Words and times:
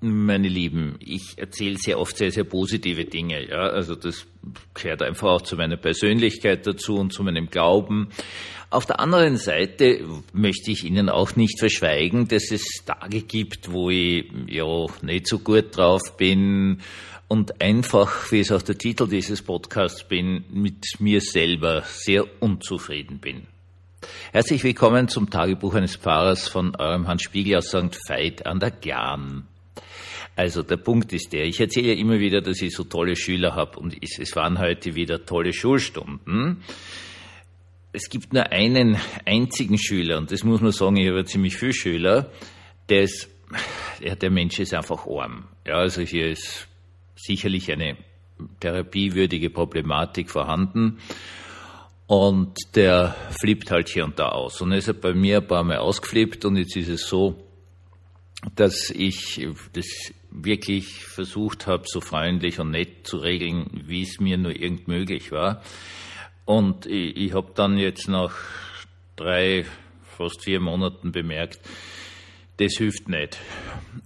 Meine 0.00 0.46
Lieben, 0.46 0.96
ich 1.00 1.38
erzähle 1.38 1.76
sehr 1.76 1.98
oft 1.98 2.16
sehr, 2.16 2.30
sehr 2.30 2.44
positive 2.44 3.04
Dinge. 3.04 3.48
Ja, 3.48 3.62
also 3.62 3.96
das 3.96 4.26
gehört 4.72 5.02
einfach 5.02 5.28
auch 5.28 5.42
zu 5.42 5.56
meiner 5.56 5.76
Persönlichkeit 5.76 6.68
dazu 6.68 6.98
und 6.98 7.12
zu 7.12 7.24
meinem 7.24 7.50
Glauben. 7.50 8.08
Auf 8.70 8.86
der 8.86 9.00
anderen 9.00 9.38
Seite 9.38 10.04
möchte 10.32 10.70
ich 10.70 10.84
Ihnen 10.84 11.08
auch 11.08 11.34
nicht 11.34 11.58
verschweigen, 11.58 12.28
dass 12.28 12.52
es 12.52 12.62
Tage 12.86 13.22
gibt, 13.22 13.72
wo 13.72 13.90
ich 13.90 14.30
ja 14.46 14.86
nicht 15.02 15.26
so 15.26 15.40
gut 15.40 15.76
drauf 15.76 16.16
bin 16.16 16.80
und 17.26 17.60
einfach, 17.60 18.30
wie 18.30 18.38
es 18.38 18.52
auch 18.52 18.62
der 18.62 18.78
Titel 18.78 19.08
dieses 19.08 19.42
Podcasts 19.42 20.04
bin, 20.04 20.44
mit 20.48 21.00
mir 21.00 21.20
selber 21.20 21.82
sehr 21.86 22.24
unzufrieden 22.40 23.18
bin. 23.18 23.48
Herzlich 24.30 24.62
willkommen 24.62 25.08
zum 25.08 25.28
Tagebuch 25.28 25.74
eines 25.74 25.96
Pfarrers 25.96 26.46
von 26.46 26.76
eurem 26.76 27.08
Hans 27.08 27.22
Spiegel 27.22 27.56
aus 27.56 27.70
St. 27.70 27.98
Veit 28.06 28.46
an 28.46 28.60
der 28.60 28.70
Glan. 28.70 29.48
Also 30.38 30.62
der 30.62 30.76
Punkt 30.76 31.12
ist 31.12 31.32
der, 31.32 31.46
ich 31.46 31.58
erzähle 31.58 31.88
ja 31.88 31.94
immer 31.94 32.20
wieder, 32.20 32.40
dass 32.40 32.62
ich 32.62 32.72
so 32.72 32.84
tolle 32.84 33.16
Schüler 33.16 33.56
habe 33.56 33.76
und 33.80 33.96
es 34.00 34.36
waren 34.36 34.60
heute 34.60 34.94
wieder 34.94 35.26
tolle 35.26 35.52
Schulstunden. 35.52 36.62
Es 37.92 38.08
gibt 38.08 38.32
nur 38.32 38.46
einen 38.52 38.96
einzigen 39.26 39.78
Schüler 39.78 40.16
und 40.16 40.30
das 40.30 40.44
muss 40.44 40.60
man 40.60 40.70
sagen, 40.70 40.96
ich 40.96 41.08
habe 41.08 41.24
ziemlich 41.24 41.56
viele 41.56 41.72
Schüler, 41.72 42.30
der 42.88 43.02
ist, 43.02 43.28
ja, 44.00 44.14
der 44.14 44.30
Mensch 44.30 44.60
ist 44.60 44.72
einfach 44.74 45.08
arm. 45.08 45.48
Ja, 45.66 45.78
also 45.78 46.02
hier 46.02 46.30
ist 46.30 46.68
sicherlich 47.16 47.72
eine 47.72 47.96
therapiewürdige 48.60 49.50
Problematik 49.50 50.30
vorhanden. 50.30 50.98
Und 52.06 52.76
der 52.76 53.16
flippt 53.40 53.72
halt 53.72 53.88
hier 53.88 54.04
und 54.04 54.20
da 54.20 54.28
aus. 54.28 54.60
Und 54.60 54.70
er 54.70 54.78
ist 54.78 55.00
bei 55.00 55.14
mir 55.14 55.38
ein 55.38 55.48
paar 55.48 55.64
Mal 55.64 55.78
ausgeflippt 55.78 56.44
und 56.44 56.56
jetzt 56.58 56.76
ist 56.76 56.90
es 56.90 57.08
so, 57.08 57.42
dass 58.54 58.90
ich 58.90 59.44
das 59.72 60.12
wirklich 60.44 61.04
versucht 61.04 61.66
habe, 61.66 61.84
so 61.86 62.00
freundlich 62.00 62.60
und 62.60 62.70
nett 62.70 63.06
zu 63.06 63.18
regeln, 63.18 63.82
wie 63.86 64.02
es 64.02 64.20
mir 64.20 64.38
nur 64.38 64.54
irgend 64.54 64.88
möglich 64.88 65.32
war. 65.32 65.62
Und 66.44 66.86
ich, 66.86 67.16
ich 67.16 67.34
habe 67.34 67.52
dann 67.54 67.76
jetzt 67.78 68.08
nach 68.08 68.34
drei, 69.16 69.64
fast 70.02 70.44
vier 70.44 70.60
Monaten 70.60 71.12
bemerkt, 71.12 71.60
das 72.58 72.74
hilft 72.76 73.08
nicht. 73.08 73.38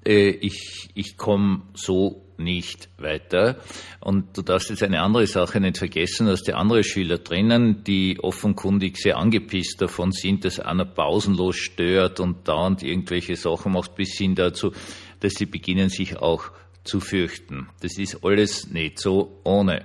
Äh, 0.07 0.31
ich, 0.31 0.91
ich 0.95 1.17
komme 1.17 1.63
so 1.75 2.22
nicht 2.39 2.89
weiter. 2.99 3.57
Und 4.01 4.37
du 4.37 4.43
darfst 4.43 4.71
jetzt 4.71 4.83
eine 4.83 5.01
andere 5.01 5.27
Sache 5.27 5.61
nicht 5.61 5.79
vergessen, 5.79 6.27
dass 6.27 6.43
die 6.43 6.55
anderen 6.55 6.85
Schüler 6.85 7.19
drinnen, 7.19 7.85
die 7.85 8.19
offenkundig 8.21 8.97
sehr 8.97 9.19
angepisst 9.19 9.81
davon 9.81 10.13
sind, 10.13 10.45
dass 10.45 10.61
einer 10.61 10.85
pausenlos 10.85 11.57
stört 11.57 12.21
und 12.21 12.49
dauernd 12.49 12.83
irgendwelche 12.83 13.37
Sachen 13.37 13.73
macht, 13.73 13.95
bis 13.95 14.17
hin 14.17 14.35
dazu, 14.35 14.73
dass 15.21 15.35
sie 15.35 15.47
beginnen, 15.47 15.89
sich 15.89 16.17
auch 16.19 16.51
zu 16.85 17.01
fürchten. 17.01 17.69
Das 17.81 17.99
ist 17.99 18.25
alles 18.25 18.69
nicht 18.69 18.99
so 18.99 19.41
ohne. 19.45 19.85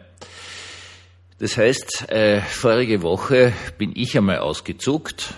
Das 1.39 1.57
heißt, 1.57 2.09
äh, 2.09 2.41
vorige 2.41 3.03
Woche 3.03 3.53
bin 3.77 3.91
ich 3.95 4.17
einmal 4.17 4.39
ausgezuckt 4.39 5.35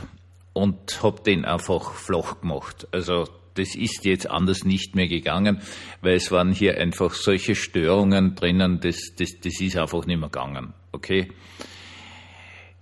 und 0.53 1.03
habe 1.03 1.21
den 1.23 1.43
einfach 1.43 1.93
flach 1.93 2.39
gemacht. 2.39 2.87
Also 2.91 3.25
das 3.55 3.75
ist 3.75 4.05
jetzt 4.05 4.29
anders 4.29 4.63
nicht 4.63 4.95
mehr 4.95 5.07
gegangen, 5.07 5.61
weil 6.01 6.15
es 6.15 6.31
waren 6.31 6.51
hier 6.51 6.77
einfach 6.77 7.13
solche 7.13 7.55
Störungen 7.55 8.35
drinnen, 8.35 8.79
das, 8.79 9.15
das, 9.17 9.39
das 9.41 9.59
ist 9.59 9.77
einfach 9.77 10.05
nicht 10.05 10.19
mehr 10.19 10.29
gegangen. 10.29 10.73
Okay? 10.91 11.29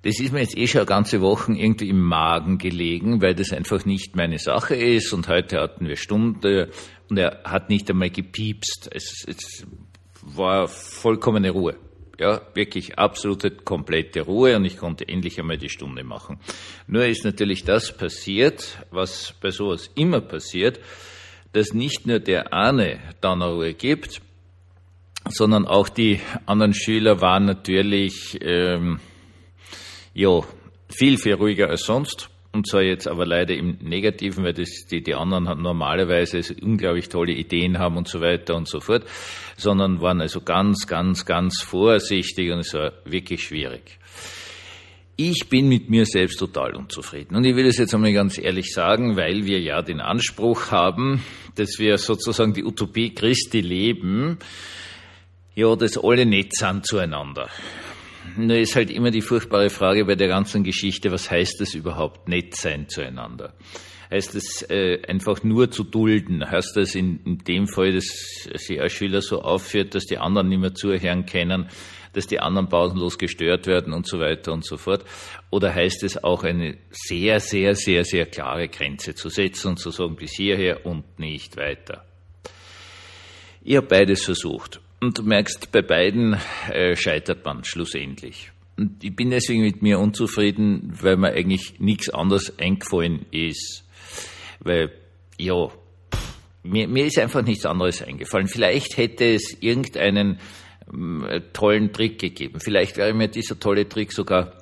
Das 0.03 0.19
ist 0.19 0.31
mir 0.31 0.39
jetzt 0.39 0.57
eh 0.57 0.67
schon 0.67 0.85
ganze 0.85 1.21
Wochen 1.21 1.55
irgendwie 1.55 1.89
im 1.89 1.99
Magen 1.99 2.57
gelegen, 2.59 3.21
weil 3.21 3.35
das 3.35 3.51
einfach 3.51 3.83
nicht 3.85 4.15
meine 4.15 4.37
Sache 4.37 4.75
ist. 4.75 5.11
Und 5.11 5.27
heute 5.27 5.59
hatten 5.59 5.87
wir 5.87 5.97
Stunde 5.97 6.69
und 7.09 7.17
er 7.17 7.41
hat 7.43 7.69
nicht 7.69 7.89
einmal 7.89 8.09
gepiepst. 8.09 8.89
Es, 8.93 9.25
es 9.27 9.67
war 10.21 10.67
vollkommene 10.67 11.49
Ruhe. 11.49 11.75
Ja, 12.19 12.41
wirklich 12.55 12.97
absolute 12.97 13.51
komplette 13.51 14.21
Ruhe 14.21 14.55
und 14.55 14.65
ich 14.65 14.77
konnte 14.77 15.07
endlich 15.07 15.39
einmal 15.39 15.59
die 15.59 15.69
Stunde 15.69 16.03
machen. 16.03 16.39
Nur 16.87 17.05
ist 17.05 17.23
natürlich 17.23 17.63
das 17.63 17.95
passiert, 17.95 18.79
was 18.89 19.35
bei 19.39 19.51
sowas 19.51 19.91
immer 19.93 20.21
passiert, 20.21 20.79
dass 21.53 21.73
nicht 21.73 22.07
nur 22.07 22.19
der 22.19 22.53
eine 22.53 22.99
dann 23.21 23.43
Ruhe 23.43 23.75
gibt, 23.75 24.21
sondern 25.29 25.67
auch 25.67 25.89
die 25.89 26.19
anderen 26.47 26.73
Schüler 26.73 27.21
waren 27.21 27.45
natürlich 27.45 28.37
ähm, 28.41 28.99
ja, 30.13 30.41
viel, 30.89 31.17
viel 31.17 31.35
ruhiger 31.35 31.69
als 31.69 31.83
sonst. 31.83 32.29
Und 32.57 32.65
zwar 32.65 32.81
jetzt 32.81 33.07
aber 33.07 33.27
leider 33.27 33.53
im 33.53 33.77
Negativen, 33.81 34.43
weil 34.43 34.53
das, 34.53 34.87
die, 34.89 35.03
die 35.03 35.13
anderen 35.13 35.61
normalerweise 35.61 36.41
unglaublich 36.59 37.07
tolle 37.07 37.33
Ideen 37.33 37.77
haben 37.77 37.97
und 37.97 38.07
so 38.07 38.19
weiter 38.19 38.55
und 38.55 38.67
so 38.67 38.79
fort, 38.79 39.03
sondern 39.57 40.01
waren 40.01 40.21
also 40.21 40.41
ganz, 40.41 40.87
ganz, 40.87 41.23
ganz 41.23 41.61
vorsichtig 41.61 42.51
und 42.51 42.61
es 42.61 42.73
war 42.73 42.93
wirklich 43.05 43.43
schwierig. 43.43 43.99
Ich 45.17 45.49
bin 45.49 45.69
mit 45.69 45.87
mir 45.91 46.07
selbst 46.07 46.39
total 46.39 46.75
unzufrieden. 46.75 47.35
Und 47.35 47.45
ich 47.45 47.55
will 47.55 47.67
es 47.67 47.77
jetzt 47.77 47.93
einmal 47.93 48.11
ganz 48.11 48.39
ehrlich 48.39 48.73
sagen, 48.73 49.15
weil 49.15 49.45
wir 49.45 49.59
ja 49.59 49.83
den 49.83 50.01
Anspruch 50.01 50.71
haben, 50.71 51.21
dass 51.53 51.77
wir 51.77 51.99
sozusagen 51.99 52.53
die 52.53 52.63
Utopie 52.63 53.13
Christi 53.13 53.61
leben, 53.61 54.39
ja, 55.53 55.75
dass 55.75 55.95
alle 55.95 56.25
nett 56.25 56.55
sind 56.55 56.87
zueinander. 56.87 57.49
Nur 58.35 58.57
ist 58.57 58.75
halt 58.75 58.89
immer 58.89 59.11
die 59.11 59.21
furchtbare 59.21 59.69
Frage 59.69 60.05
bei 60.05 60.15
der 60.15 60.27
ganzen 60.27 60.63
Geschichte, 60.63 61.11
was 61.11 61.31
heißt 61.31 61.61
es 61.61 61.73
überhaupt, 61.73 62.27
nett 62.27 62.55
sein 62.55 62.89
zueinander? 62.89 63.53
Heißt 64.09 64.35
es 64.35 64.61
äh, 64.69 65.01
einfach 65.07 65.43
nur 65.43 65.69
zu 65.69 65.83
dulden? 65.83 66.49
Heißt 66.49 66.77
das 66.77 66.95
in, 66.95 67.19
in 67.25 67.37
dem 67.39 67.67
Fall, 67.67 67.93
dass 67.93 68.05
sich 68.55 68.79
ein 68.81 68.89
Schüler 68.89 69.21
so 69.21 69.41
aufführt, 69.41 69.95
dass 69.95 70.05
die 70.05 70.17
anderen 70.17 70.47
nicht 70.49 70.59
mehr 70.59 70.73
zuhören 70.73 71.25
können, 71.25 71.69
dass 72.13 72.25
die 72.25 72.39
anderen 72.39 72.69
pausenlos 72.69 73.17
gestört 73.17 73.67
werden 73.67 73.93
und 73.93 74.07
so 74.07 74.19
weiter 74.19 74.53
und 74.53 74.65
so 74.65 74.77
fort? 74.77 75.03
Oder 75.49 75.73
heißt 75.73 76.03
es 76.03 76.23
auch 76.23 76.43
eine 76.43 76.77
sehr, 76.89 77.39
sehr, 77.41 77.75
sehr, 77.75 78.05
sehr 78.05 78.25
klare 78.27 78.69
Grenze 78.69 79.13
zu 79.13 79.29
setzen 79.29 79.69
und 79.69 79.79
zu 79.79 79.91
sagen, 79.91 80.15
bis 80.15 80.31
hierher 80.35 80.85
und 80.85 81.19
nicht 81.19 81.57
weiter? 81.57 82.05
Ich 83.61 83.75
habe 83.75 83.87
beides 83.87 84.23
versucht. 84.23 84.79
Und 84.99 85.17
du 85.17 85.23
merkst, 85.23 85.71
bei 85.71 85.81
beiden 85.81 86.37
äh, 86.71 86.95
scheitert 86.95 87.45
man 87.45 87.63
schlussendlich. 87.63 88.51
Und 88.77 89.03
ich 89.03 89.15
bin 89.15 89.29
deswegen 89.29 89.61
mit 89.61 89.81
mir 89.81 89.99
unzufrieden, 89.99 90.93
weil 91.01 91.17
mir 91.17 91.33
eigentlich 91.33 91.79
nichts 91.79 92.09
anderes 92.09 92.57
eingefallen 92.59 93.25
ist. 93.31 93.83
Weil, 94.59 94.91
ja, 95.37 95.69
mir, 96.63 96.87
mir 96.87 97.05
ist 97.05 97.19
einfach 97.19 97.43
nichts 97.43 97.65
anderes 97.65 98.01
eingefallen. 98.01 98.47
Vielleicht 98.47 98.97
hätte 98.97 99.33
es 99.33 99.55
irgendeinen 99.61 100.39
äh, 101.27 101.41
tollen 101.53 101.91
Trick 101.91 102.19
gegeben. 102.19 102.59
Vielleicht 102.59 102.97
wäre 102.97 103.13
mir 103.13 103.27
dieser 103.27 103.59
tolle 103.59 103.87
Trick 103.87 104.11
sogar 104.11 104.53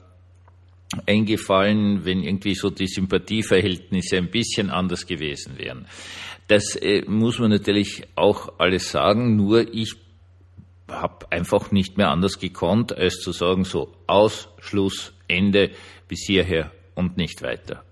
eingefallen, 1.05 2.05
wenn 2.05 2.23
irgendwie 2.23 2.55
so 2.55 2.69
die 2.69 2.87
Sympathieverhältnisse 2.87 4.17
ein 4.17 4.31
bisschen 4.31 4.69
anders 4.69 5.07
gewesen 5.07 5.57
wären. 5.57 5.87
Das 6.47 6.75
äh, 6.75 7.03
muss 7.07 7.39
man 7.39 7.51
natürlich 7.51 8.03
auch 8.15 8.59
alles 8.59 8.91
sagen, 8.91 9.35
nur 9.35 9.73
ich 9.73 10.04
habe 10.87 11.31
einfach 11.31 11.71
nicht 11.71 11.97
mehr 11.97 12.09
anders 12.09 12.39
gekonnt, 12.39 12.95
als 12.95 13.19
zu 13.19 13.31
sagen, 13.31 13.63
so 13.63 13.93
aus, 14.07 14.49
Schluss, 14.59 15.13
Ende, 15.27 15.71
bis 16.07 16.25
hierher 16.25 16.71
und 16.93 17.17
nicht 17.17 17.41
weiter. 17.41 17.83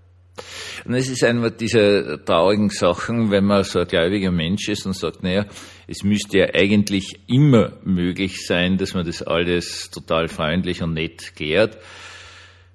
Und 0.84 0.94
es 0.94 1.08
ist 1.08 1.22
eine 1.22 1.50
dieser 1.52 2.24
traurigen 2.24 2.68
Sachen, 2.70 3.30
wenn 3.30 3.44
man 3.44 3.62
so 3.62 3.80
ein 3.80 3.86
gläubiger 3.86 4.32
Mensch 4.32 4.68
ist 4.68 4.84
und 4.84 4.96
sagt, 4.96 5.22
naja, 5.22 5.46
es 5.86 6.02
müsste 6.02 6.38
ja 6.38 6.46
eigentlich 6.54 7.20
immer 7.28 7.78
möglich 7.84 8.44
sein, 8.46 8.76
dass 8.76 8.94
man 8.94 9.06
das 9.06 9.22
alles 9.22 9.90
total 9.90 10.28
freundlich 10.28 10.82
und 10.82 10.94
nett 10.94 11.36
klärt. 11.36 11.78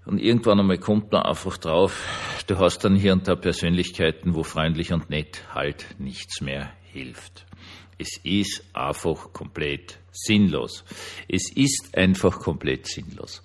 Und 0.05 0.19
irgendwann 0.19 0.59
einmal 0.59 0.77
kommt 0.77 1.11
man 1.11 1.23
einfach 1.23 1.57
drauf, 1.57 2.03
du 2.47 2.57
hast 2.57 2.79
dann 2.85 2.95
hier 2.95 3.13
und 3.13 3.27
da 3.27 3.35
Persönlichkeiten, 3.35 4.33
wo 4.33 4.43
freundlich 4.43 4.93
und 4.93 5.09
nett 5.09 5.43
halt 5.53 5.85
nichts 5.99 6.41
mehr 6.41 6.71
hilft. 6.91 7.45
Es 7.99 8.17
ist 8.23 8.63
einfach 8.73 9.33
komplett 9.33 9.99
sinnlos. 10.11 10.85
Es 11.27 11.51
ist 11.53 11.89
einfach 11.93 12.39
komplett 12.39 12.87
sinnlos. 12.87 13.43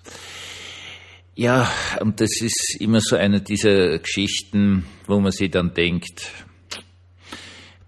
Ja, 1.35 1.69
und 1.99 2.21
das 2.21 2.39
ist 2.39 2.77
immer 2.79 3.01
so 3.01 3.17
eine 3.17 3.41
dieser 3.41 3.99
Geschichten, 3.99 4.85
wo 5.05 5.19
man 5.19 5.33
sich 5.33 5.51
dann 5.51 5.73
denkt, 5.73 6.31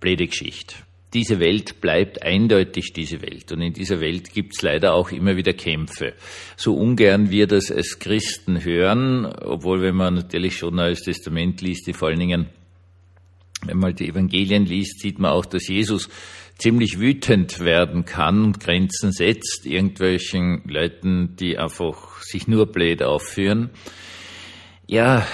blöde 0.02 0.28
Geschichte. 0.28 0.76
Diese 1.14 1.40
Welt 1.40 1.80
bleibt 1.80 2.22
eindeutig 2.24 2.92
diese 2.92 3.22
Welt. 3.22 3.54
Und 3.54 3.62
in 3.62 3.72
dieser 3.72 4.02
Welt 4.02 4.34
gibt's 4.34 4.62
leider 4.62 4.94
auch 4.94 5.12
immer 5.12 5.38
wieder 5.38 5.54
Kämpfe. 5.54 6.14
So 6.58 6.76
ungern 6.76 7.32
wir 7.32 7.48
das 7.48 7.72
als 7.72 7.98
Christen 8.00 8.66
hören, 8.66 9.26
obwohl 9.26 9.82
wenn 9.82 9.96
man 9.96 10.16
natürlich 10.16 10.58
schon 10.58 10.76
Neues 10.76 11.00
Testament 11.04 11.62
liest, 11.62 11.88
die 11.88 11.94
vor 11.94 12.10
allen 12.10 12.20
Dingen, 12.20 12.50
wenn 13.68 13.78
man 13.78 13.96
die 13.96 14.10
Evangelien 14.10 14.66
liest, 14.66 15.00
sieht 15.00 15.20
man 15.20 15.32
auch, 15.32 15.46
dass 15.46 15.68
Jesus 15.68 16.10
ziemlich 16.58 17.00
wütend 17.00 17.60
werden 17.60 18.06
kann 18.06 18.44
und 18.44 18.60
Grenzen 18.60 19.12
setzt, 19.12 19.66
irgendwelchen 19.66 20.64
Leuten, 20.68 21.36
die 21.36 21.58
einfach 21.58 22.22
sich 22.22 22.48
nur 22.48 22.68
blöd 22.68 23.04
aufführen. 23.04 23.70
Ja, 24.88 25.28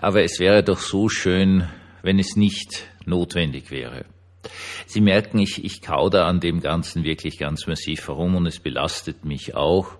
aber 0.00 0.22
es 0.22 0.40
wäre 0.40 0.62
doch 0.62 0.78
so 0.78 1.08
schön, 1.08 1.68
wenn 2.02 2.18
es 2.18 2.36
nicht 2.36 2.86
notwendig 3.04 3.70
wäre. 3.70 4.06
Sie 4.86 5.00
merken, 5.00 5.38
ich, 5.38 5.64
ich 5.64 5.80
kau 5.80 6.08
da 6.10 6.26
an 6.26 6.40
dem 6.40 6.60
Ganzen 6.60 7.04
wirklich 7.04 7.38
ganz 7.38 7.66
massiv 7.66 8.08
herum 8.08 8.36
und 8.36 8.46
es 8.46 8.60
belastet 8.60 9.24
mich 9.24 9.54
auch. 9.54 9.96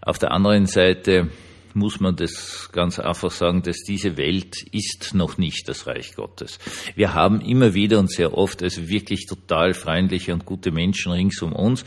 Auf 0.00 0.18
der 0.18 0.32
anderen 0.32 0.66
Seite 0.66 1.30
muss 1.78 2.00
man 2.00 2.16
das 2.16 2.70
ganz 2.72 2.98
einfach 2.98 3.30
sagen, 3.30 3.62
dass 3.62 3.78
diese 3.78 4.16
Welt 4.16 4.56
ist 4.72 5.14
noch 5.14 5.38
nicht 5.38 5.68
das 5.68 5.86
Reich 5.86 6.14
Gottes. 6.14 6.58
Wir 6.94 7.14
haben 7.14 7.40
immer 7.40 7.74
wieder 7.74 7.98
und 7.98 8.10
sehr 8.10 8.36
oft 8.36 8.62
also 8.62 8.88
wirklich 8.88 9.26
total 9.26 9.74
freundliche 9.74 10.34
und 10.34 10.44
gute 10.44 10.70
Menschen 10.70 11.12
rings 11.12 11.40
um 11.40 11.52
uns 11.52 11.84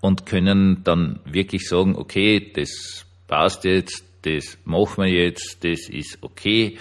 und 0.00 0.26
können 0.26 0.82
dann 0.84 1.20
wirklich 1.24 1.68
sagen, 1.68 1.96
okay, 1.96 2.52
das 2.54 3.06
passt 3.26 3.64
jetzt, 3.64 4.04
das 4.22 4.58
machen 4.64 5.04
wir 5.04 5.10
jetzt, 5.10 5.62
das 5.64 5.88
ist 5.88 6.18
okay. 6.22 6.78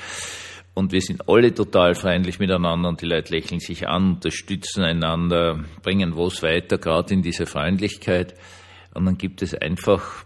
Und 0.73 0.91
wir 0.91 1.01
sind 1.01 1.29
alle 1.29 1.53
total 1.53 1.93
freundlich 1.93 2.39
miteinander 2.39 2.89
und 2.89 3.01
die 3.01 3.05
Leute 3.05 3.33
lächeln 3.35 3.59
sich 3.59 3.87
an, 3.87 4.15
unterstützen 4.15 4.83
einander, 4.83 5.63
bringen 5.83 6.15
was 6.15 6.41
weiter, 6.41 6.79
gerade 6.79 7.13
in 7.13 7.21
dieser 7.21 7.45
Freundlichkeit. 7.45 8.33
Und 8.93 9.05
dann 9.05 9.17
gibt 9.17 9.41
es 9.43 9.53
einfach 9.53 10.25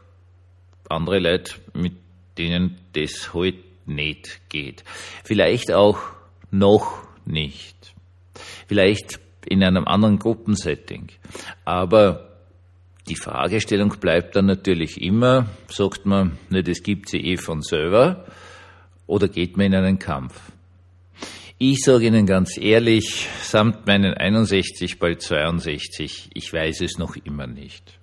andere 0.89 1.19
Leute, 1.19 1.55
mit 1.73 2.06
denen 2.37 2.77
das 2.93 3.33
halt 3.33 3.55
nicht 3.85 4.41
geht. 4.49 4.83
Vielleicht 5.23 5.71
auch 5.71 5.99
noch 6.51 7.01
nicht. 7.25 7.93
Vielleicht 8.67 9.19
in 9.45 9.63
einem 9.63 9.87
anderen 9.87 10.19
Gruppensetting. 10.19 11.07
Aber 11.65 12.27
die 13.07 13.15
Fragestellung 13.15 13.95
bleibt 13.99 14.35
dann 14.35 14.45
natürlich 14.45 15.01
immer, 15.01 15.49
sagt 15.69 16.05
man, 16.05 16.37
ne, 16.49 16.63
das 16.63 16.83
gibt 16.83 17.09
sie 17.09 17.19
eh 17.19 17.37
von 17.37 17.61
selber, 17.61 18.25
oder 19.05 19.29
geht 19.29 19.55
man 19.55 19.67
in 19.67 19.75
einen 19.75 19.99
Kampf? 19.99 20.39
Ich 21.57 21.79
sage 21.79 22.05
Ihnen 22.05 22.27
ganz 22.27 22.57
ehrlich, 22.57 23.27
samt 23.41 23.87
meinen 23.87 24.13
61, 24.13 24.99
bald 24.99 25.21
62, 25.21 26.29
ich 26.33 26.53
weiß 26.53 26.81
es 26.81 26.99
noch 26.99 27.15
immer 27.15 27.47
nicht. 27.47 27.96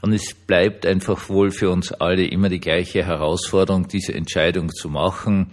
Und 0.00 0.12
es 0.12 0.34
bleibt 0.34 0.86
einfach 0.86 1.28
wohl 1.28 1.50
für 1.50 1.70
uns 1.70 1.92
alle 1.92 2.26
immer 2.26 2.48
die 2.48 2.60
gleiche 2.60 3.04
Herausforderung, 3.04 3.88
diese 3.88 4.14
Entscheidung 4.14 4.70
zu 4.70 4.88
machen, 4.88 5.50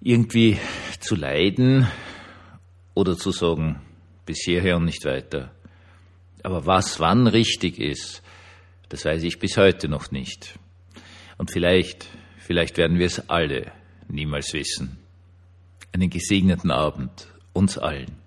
irgendwie 0.00 0.58
zu 1.00 1.14
leiden 1.14 1.86
oder 2.94 3.16
zu 3.16 3.30
sagen, 3.32 3.80
bis 4.24 4.42
hierher 4.44 4.76
und 4.76 4.84
nicht 4.84 5.04
weiter. 5.04 5.52
Aber 6.42 6.66
was 6.66 7.00
wann 7.00 7.26
richtig 7.26 7.78
ist, 7.78 8.22
das 8.88 9.04
weiß 9.04 9.22
ich 9.22 9.38
bis 9.38 9.56
heute 9.56 9.88
noch 9.88 10.10
nicht. 10.10 10.58
Und 11.38 11.50
vielleicht, 11.50 12.06
vielleicht 12.38 12.76
werden 12.78 12.98
wir 12.98 13.06
es 13.06 13.28
alle 13.28 13.72
niemals 14.08 14.52
wissen. 14.52 14.98
Einen 15.92 16.10
gesegneten 16.10 16.70
Abend 16.70 17.28
uns 17.52 17.78
allen. 17.78 18.19